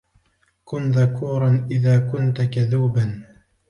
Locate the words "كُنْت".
2.11-2.41